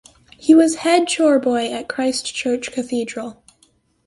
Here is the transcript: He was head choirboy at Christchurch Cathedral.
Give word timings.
He 0.35 0.55
was 0.55 0.77
head 0.77 1.07
choirboy 1.07 1.71
at 1.71 1.87
Christchurch 1.87 2.71
Cathedral. 2.71 3.43